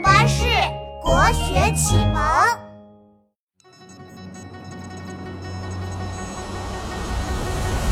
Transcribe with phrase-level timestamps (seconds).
[0.00, 0.44] 巴士
[1.02, 2.22] 国学启蒙。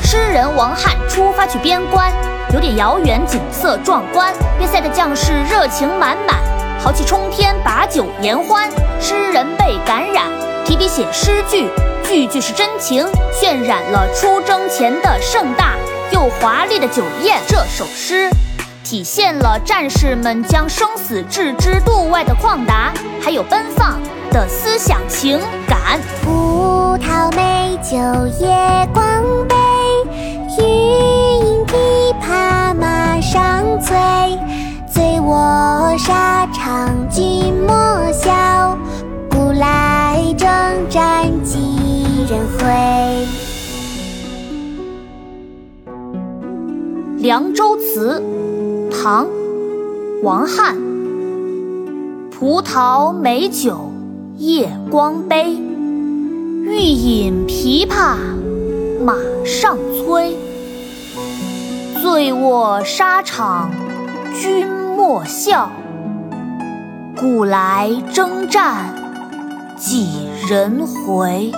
[0.03, 2.13] 诗人王翰出发去边关，
[2.55, 4.33] 有点遥远，景色壮观。
[4.57, 6.37] 边塞的将士热情满满，
[6.81, 8.71] 豪气冲天，把酒言欢。
[9.01, 10.25] 诗人被感染，
[10.65, 11.69] 提笔写诗句，
[12.04, 15.75] 句句是真情，渲染了出征前的盛大
[16.12, 17.41] 又华丽的酒宴。
[17.48, 18.30] 这首诗。
[18.87, 23.99] 体现了战士们将生死置之度外的旷达，还有奔放
[24.31, 26.01] 的思想情感。
[26.23, 27.97] 葡萄美酒
[28.39, 29.57] 夜光杯，
[30.57, 33.97] 欲饮琵琶马上催。
[34.89, 38.79] 醉卧沙场君莫笑，
[39.29, 40.49] 古来征
[40.89, 41.59] 战几
[42.30, 43.27] 人回。
[47.29, 48.21] 《凉州词》
[49.03, 49.27] 唐·
[50.23, 50.75] 王翰，
[52.31, 53.93] 葡萄美酒
[54.39, 55.53] 夜光杯，
[56.65, 58.16] 欲饮琵琶
[59.05, 60.35] 马上催。
[62.01, 63.71] 醉卧沙场
[64.41, 65.70] 君莫笑，
[67.20, 68.94] 古来征战
[69.77, 71.53] 几人回。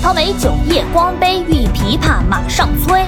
[0.00, 3.04] 葡萄美酒夜光杯，欲饮琵琶马上催。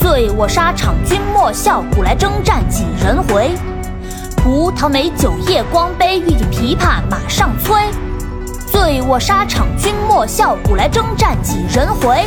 [0.00, 3.52] 醉卧沙场君莫笑，古来征战几人回。
[4.36, 7.80] 葡萄美酒夜光杯，欲饮琵琶马上催。
[8.66, 12.26] 醉卧沙场君莫笑，古来征战几人回。